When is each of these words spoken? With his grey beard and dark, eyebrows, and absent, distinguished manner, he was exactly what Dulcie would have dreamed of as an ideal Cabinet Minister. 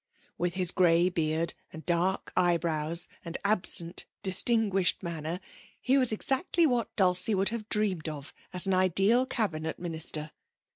With 0.35 0.55
his 0.55 0.71
grey 0.71 1.09
beard 1.09 1.53
and 1.71 1.85
dark, 1.85 2.33
eyebrows, 2.35 3.07
and 3.23 3.37
absent, 3.45 4.07
distinguished 4.23 5.03
manner, 5.03 5.39
he 5.79 5.95
was 5.99 6.11
exactly 6.11 6.65
what 6.65 6.95
Dulcie 6.95 7.35
would 7.35 7.49
have 7.49 7.69
dreamed 7.69 8.09
of 8.09 8.33
as 8.51 8.65
an 8.65 8.73
ideal 8.73 9.27
Cabinet 9.27 9.77
Minister. 9.77 10.31